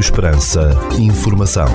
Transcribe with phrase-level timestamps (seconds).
[0.00, 0.70] Rádio Esperança.
[0.98, 1.66] Informação.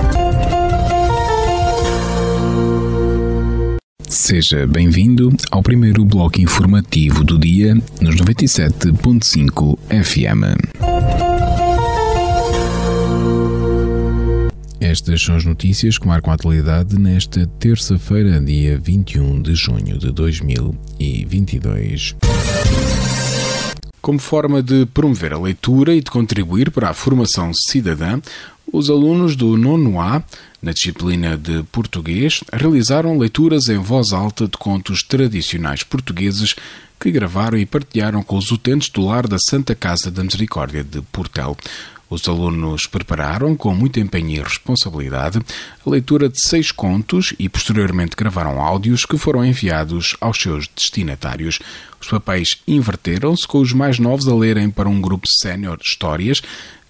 [4.08, 10.58] Seja bem-vindo ao primeiro bloco informativo do dia nos 97.5 FM.
[14.80, 20.10] Estas são as notícias que marcam a atualidade nesta terça-feira, dia 21 de junho de
[20.10, 22.16] 2022.
[24.06, 28.20] Como forma de promover a leitura e de contribuir para a formação cidadã,
[28.72, 30.22] os alunos do nono A,
[30.62, 36.54] na disciplina de português, realizaram leituras em voz alta de contos tradicionais portugueses
[37.00, 41.02] que gravaram e partilharam com os utentes do lar da Santa Casa da Misericórdia de
[41.10, 41.56] Portel.
[42.08, 45.40] Os alunos prepararam, com muito empenho e responsabilidade,
[45.84, 51.58] a leitura de seis contos e posteriormente gravaram áudios que foram enviados aos seus destinatários.
[52.00, 56.42] Os papéis inverteram-se, com os mais novos a lerem para um grupo sénior histórias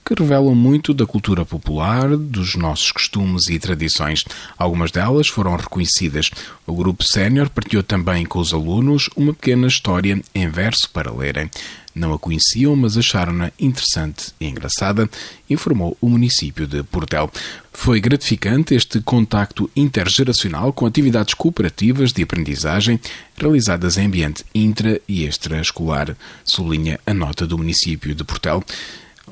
[0.06, 4.24] que revelam muito da cultura popular, dos nossos costumes e tradições.
[4.56, 6.30] Algumas delas foram reconhecidas.
[6.64, 11.50] O grupo sénior partilhou também com os alunos uma pequena história em verso para lerem.
[11.92, 15.10] Não a conheciam, mas acharam-na interessante e engraçada,
[15.50, 17.28] informou o município de Portel.
[17.72, 23.00] Foi gratificante este contacto intergeracional com atividades cooperativas de aprendizagem
[23.36, 28.62] realizadas em ambiente intra e extraescolar, sublinha a nota do município de Portel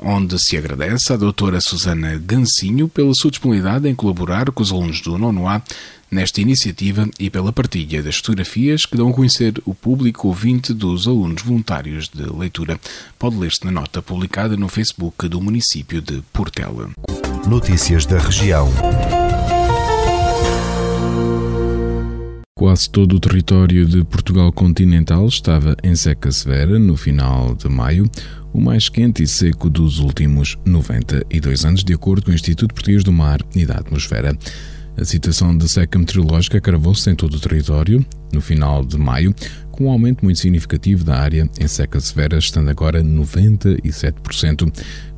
[0.00, 5.00] onde se agradece à doutora Susana Gancinho pela sua disponibilidade em colaborar com os alunos
[5.00, 5.62] do nono A
[6.10, 11.08] nesta iniciativa e pela partilha das fotografias que dão a conhecer o público ouvinte dos
[11.08, 12.78] alunos voluntários de leitura.
[13.18, 16.90] Pode ler-se na nota publicada no Facebook do município de Portela.
[17.48, 18.70] Notícias da região.
[22.56, 28.08] Quase todo o território de Portugal continental estava em seca severa no final de maio,
[28.54, 33.02] o mais quente e seco dos últimos 92 anos, de acordo com o Instituto Português
[33.02, 34.38] do Mar e da Atmosfera.
[34.96, 39.34] A situação de seca meteorológica agravou-se em todo o território no final de maio,
[39.72, 44.72] com um aumento muito significativo da área em seca severa, estando agora 97%,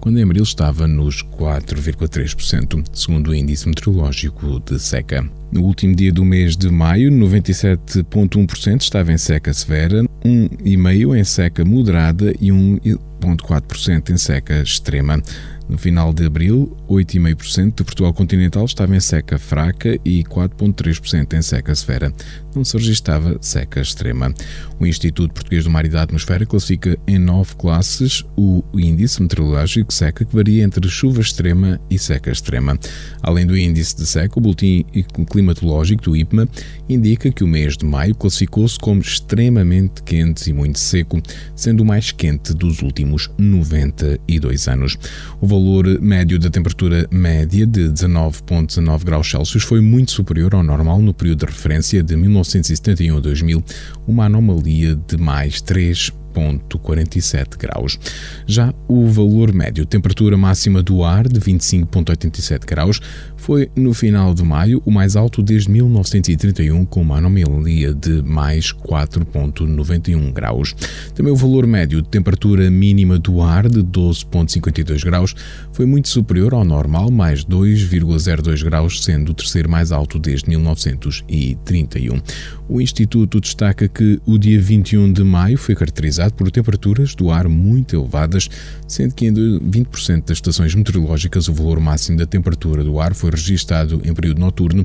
[0.07, 5.29] quando em abril estava nos 4,3%, segundo o índice meteorológico de seca.
[5.51, 11.65] No último dia do mês de maio, 97,1% estava em seca severa, 1,5% em seca
[11.65, 15.21] moderada e 1,4% em seca extrema.
[15.69, 21.43] No final de abril, 8,5% de Portugal continental estava em seca fraca e 4,3% em
[21.43, 22.13] seca severa.
[22.55, 24.33] Não se registava seca extrema.
[24.79, 29.93] O Instituto Português do Mar e da Atmosfera classifica em nove classes o índice meteorológico
[29.97, 32.79] seca que varia entre chuva extrema e seca extrema.
[33.23, 34.85] Além do índice de seca, o Boletim
[35.31, 36.49] Climatológico do IPMA
[36.89, 41.21] indica que o mês de maio classificou-se como extremamente quente e muito seco,
[41.55, 44.99] sendo o mais quente dos últimos 92 anos.
[45.41, 51.01] O valor médio da temperatura média de 19,19 graus Celsius foi muito superior ao normal
[51.01, 53.65] no período de referência de 1971 a 2000,
[54.07, 57.99] uma anomalia de mais 3 20,47 graus.
[58.47, 63.01] Já o valor médio, temperatura máxima do ar de 25,87 graus,
[63.37, 68.73] foi no final de maio o mais alto desde 1931, com uma anomalia de mais
[68.73, 70.75] 4,91 graus.
[71.15, 75.35] Também o valor médio de temperatura mínima do ar de 12,52 graus
[75.73, 82.21] foi muito superior ao normal, mais 2,02 graus, sendo o terceiro mais alto desde 1931.
[82.69, 87.49] O Instituto destaca que o dia 21 de maio foi caracterizado por temperaturas do ar
[87.49, 88.49] muito elevadas,
[88.89, 93.31] sendo que em 20% das estações meteorológicas o valor máximo da temperatura do ar foi
[93.31, 94.85] registado em período noturno,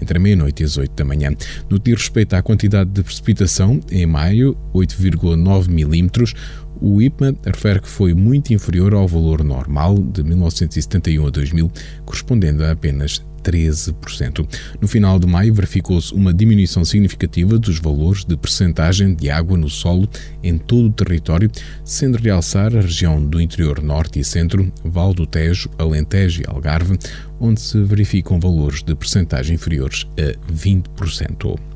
[0.00, 1.30] entre a meia-noite e as 8 da manhã.
[1.70, 6.34] No que diz respeito à quantidade de precipitação, em maio, 8,9 milímetros,
[6.82, 11.72] o IPMA refere que foi muito inferior ao valor normal de 1971 a 2000,
[12.04, 14.46] correspondendo a apenas 13%.
[14.80, 19.68] No final de maio, verificou-se uma diminuição significativa dos valores de percentagem de água no
[19.68, 20.08] solo
[20.42, 21.50] em todo o território,
[21.84, 26.98] sendo realçar a região do interior norte e centro, Val do Tejo, Alentejo e Algarve,
[27.40, 31.71] onde se verificam valores de percentagem inferiores a 20%.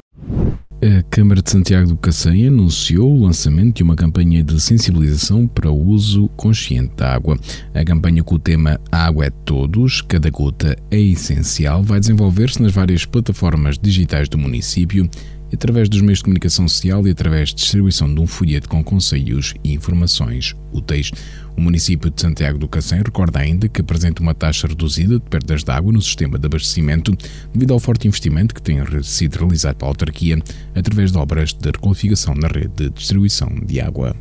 [0.82, 5.70] A Câmara de Santiago do Cacém anunciou o lançamento de uma campanha de sensibilização para
[5.70, 7.38] o uso consciente da água.
[7.72, 12.72] A campanha com o tema Água é Todos, cada gota é essencial, vai desenvolver-se nas
[12.72, 15.08] várias plataformas digitais do município
[15.52, 19.54] através dos meios de comunicação social e através de distribuição de um folheto com conselhos
[19.62, 21.10] e informações úteis.
[21.56, 25.64] O município de Santiago do Cacém recorda ainda que apresenta uma taxa reduzida de perdas
[25.64, 27.16] de água no sistema de abastecimento
[27.52, 30.38] devido ao forte investimento que tem sido realizado pela autarquia
[30.74, 34.14] através de obras de requalificação na rede de distribuição de água.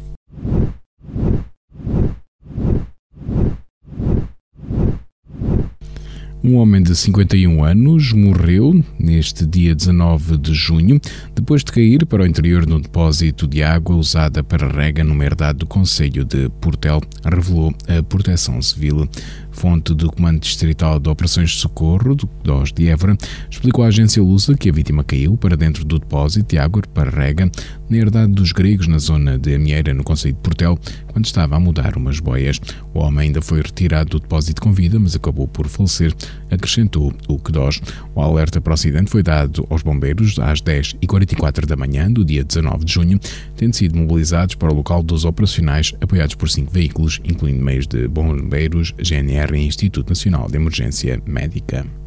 [6.48, 11.02] Um homem de 51 anos morreu neste dia 19 de junho
[11.34, 15.26] depois de cair para o interior de um depósito de água usada para rega numa
[15.26, 19.10] herdade do Conselho de Portel, revelou a Proteção Civil.
[19.56, 23.18] Fonte do Comando Distrital de Operações de Socorro, do DOS de Évora,
[23.50, 27.10] explicou à agência Lusa que a vítima caiu para dentro do depósito de água para
[27.10, 27.50] rega
[27.90, 31.60] na herdade dos gregos na zona de Amieira, no Conselho de Portel, quando estava a
[31.60, 32.60] mudar umas boias.
[32.94, 36.14] O homem ainda foi retirado do depósito com vida, mas acabou por falecer,
[36.52, 37.82] acrescentou o QDOS.
[38.14, 42.44] O alerta para o acidente foi dado aos bombeiros às 10h44 da manhã do dia
[42.44, 43.20] 19 de junho,
[43.56, 48.08] tendo sido mobilizados para o local dos operacionais, apoiados por cinco veículos, incluindo meios de
[48.08, 52.05] bombeiros, GNR e Instituto Nacional de Emergência Médica.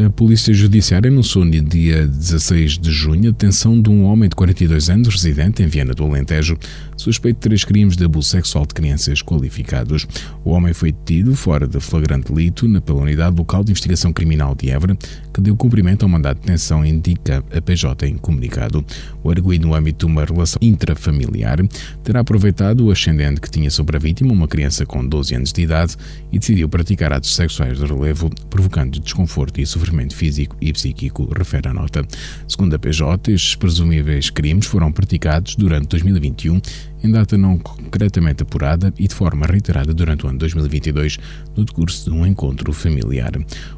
[0.00, 4.36] A Polícia Judiciária anunciou no dia 16 de junho a detenção de um homem de
[4.36, 6.56] 42 anos, residente em Viana do Alentejo,
[6.96, 10.06] suspeito de três crimes de abuso sexual de crianças qualificados.
[10.44, 14.70] O homem foi detido fora de flagrante delito pela Unidade Local de Investigação Criminal de
[14.70, 14.96] Évora,
[15.34, 18.84] que deu cumprimento ao mandato de detenção, indica a PJ em comunicado.
[19.24, 21.58] O arguido, no âmbito de uma relação intrafamiliar,
[22.04, 25.62] terá aproveitado o ascendente que tinha sobre a vítima, uma criança com 12 anos de
[25.62, 25.96] idade,
[26.30, 31.68] e decidiu praticar atos sexuais de relevo, provocando desconforto e sofrimento físico e psíquico, refere
[31.68, 32.06] a nota.
[32.46, 36.60] Segundo a PJ, estes presumíveis crimes foram praticados durante 2021
[37.02, 41.18] em data não concretamente apurada e de forma reiterada durante o ano 2022
[41.56, 43.32] no decurso de um encontro familiar.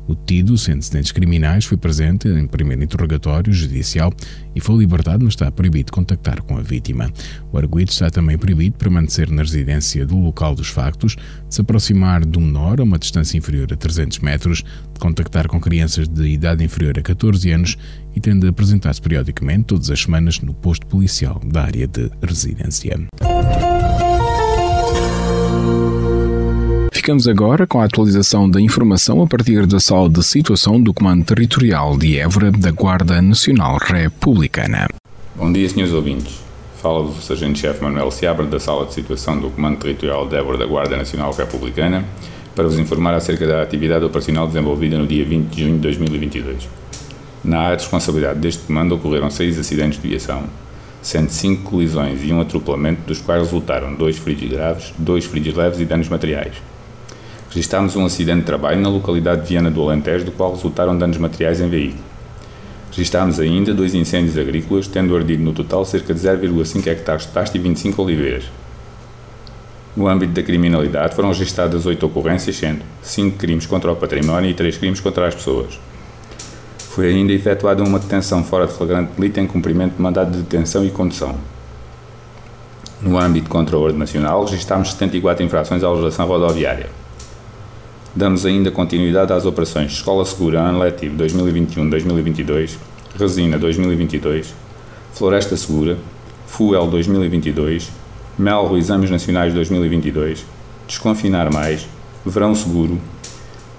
[0.06, 4.12] O detido, sem antecedentes criminais, foi presente em primeiro interrogatório judicial
[4.54, 7.10] e foi libertado, mas está proibido contactar com a vítima.
[7.52, 11.16] O arguido está também proibido permanecer na residência do local dos factos,
[11.48, 15.60] de se aproximar um menor a uma distância inferior a 300 metros, de contactar com
[15.60, 17.76] crianças de idade inferior a 14 anos
[18.14, 22.98] e tende a apresentar-se periodicamente, todas as semanas, no posto policial da área de residência.
[26.92, 31.24] Ficamos agora com a atualização da informação a partir da sala de situação do Comando
[31.24, 34.86] Territorial de Évora da Guarda Nacional Republicana.
[35.34, 36.40] Bom dia, senhores ouvintes.
[36.76, 40.66] Fala o Sargento-Chefe Manuel Seabra da sala de situação do Comando Territorial de Évora da
[40.66, 42.04] Guarda Nacional Republicana
[42.54, 46.68] para vos informar acerca da atividade operacional desenvolvida no dia 20 de junho de 2022.
[47.42, 50.44] Na área de responsabilidade deste comando ocorreram seis acidentes de viação,
[51.00, 55.80] sendo cinco colisões e um atropelamento, dos quais resultaram dois feridos graves, dois feridos leves
[55.80, 56.54] e danos materiais.
[57.48, 61.16] Registámos um acidente de trabalho na localidade de Viana do Alentejo, do qual resultaram danos
[61.16, 62.04] materiais em veículo.
[62.90, 67.56] Registámos ainda dois incêndios agrícolas, tendo ardido no total cerca de 0,5 hectares de pasto
[67.56, 68.44] e 25 oliveiras.
[69.96, 74.54] No âmbito da criminalidade foram registadas oito ocorrências, sendo cinco crimes contra o património e
[74.54, 75.78] três crimes contra as pessoas.
[76.90, 80.84] Foi ainda efetuada uma detenção fora de flagrante delito em cumprimento de mandado de detenção
[80.84, 81.36] e condução.
[83.00, 86.88] No âmbito contra a ordem nacional, registámos 74 infrações à legislação rodoviária.
[88.12, 92.76] Damos ainda continuidade às operações Escola Segura Ano Letivo 2021-2022,
[93.16, 94.52] Resina 2022,
[95.12, 95.96] Floresta Segura,
[96.48, 97.88] FUEL 2022,
[98.36, 100.44] MELRO Exames Nacionais 2022,
[100.88, 101.86] Desconfinar Mais,
[102.26, 102.98] Verão Seguro,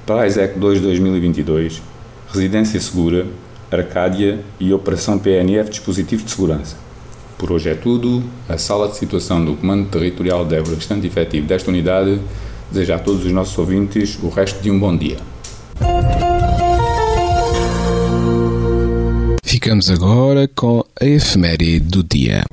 [0.06, 1.92] PAISEC 2 2022,
[2.34, 3.28] Residência Segura,
[3.70, 6.78] Arcádia e Operação PNF Dispositivo de Segurança.
[7.38, 8.24] Por hoje é tudo.
[8.48, 12.22] A sala de situação do Comando Territorial de Évora, restante efetivo desta unidade,
[12.72, 15.18] deseja a todos os nossos ouvintes o resto de um bom dia.
[19.44, 22.44] Ficamos agora com a efeméride do dia.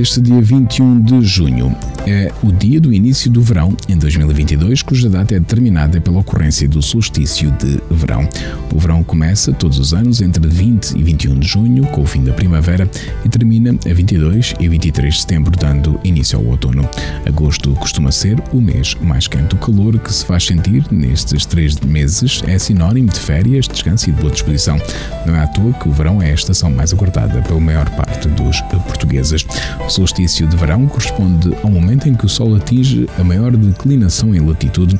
[0.00, 1.89] Neste dia 21 de junho.
[2.06, 6.68] É o dia do início do verão em 2022, cuja data é determinada pela ocorrência
[6.68, 8.28] do solstício de verão.
[8.74, 12.24] O verão começa todos os anos entre 20 e 21 de junho, com o fim
[12.24, 12.88] da primavera,
[13.24, 16.88] e termina a 22 e 23 de setembro, dando início ao outono.
[17.26, 19.54] Agosto costuma ser o mês mais quente.
[19.54, 24.12] O calor que se faz sentir nestes três meses é sinónimo de férias, descanso e
[24.12, 24.80] de boa disposição.
[25.26, 28.28] Não é à toa que o verão é a estação mais aguardada pela maior parte
[28.28, 29.44] dos portugueses.
[29.84, 34.34] O solstício de verão corresponde ao momento em que o Sol atinge a maior declinação
[34.34, 34.98] em latitude,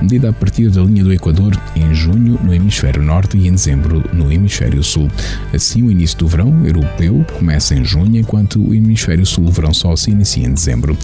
[0.00, 4.02] medida a partir da linha do Equador em junho no hemisfério norte e em dezembro
[4.12, 5.08] no hemisfério sul.
[5.52, 9.72] Assim, o início do verão europeu começa em junho, enquanto o hemisfério sul, o verão
[9.72, 10.96] só se inicia em dezembro.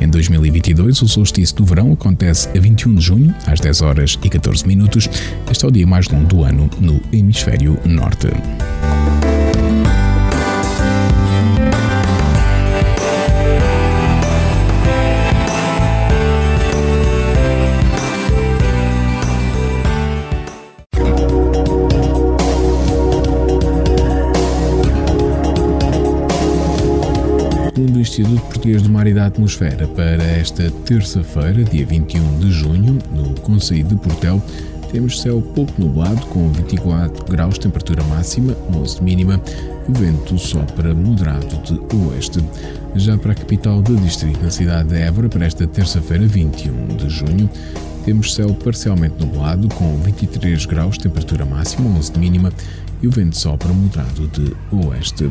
[0.00, 4.28] Em 2022, o solstício do verão acontece a 21 de junho, às 10 horas e
[4.28, 5.08] 14 minutos.
[5.50, 8.28] Este é o dia mais longo do ano no hemisfério norte.
[28.12, 33.32] Instituto Português do Mar e da Atmosfera para esta terça-feira, dia 21 de junho, no
[33.40, 34.42] Conselho de Portel,
[34.90, 39.40] temos céu pouco nublado, com 24 graus temperatura máxima, 11 mínima,
[39.88, 42.44] e vento sopra moderado de oeste.
[42.96, 47.08] Já para a capital do distrito, na cidade de Évora, para esta terça-feira, 21 de
[47.08, 47.48] junho,
[48.04, 52.52] temos céu parcialmente nublado, com 23 graus temperatura máxima, 11 de mínima,
[53.00, 55.30] e o vento sopra moderado de oeste.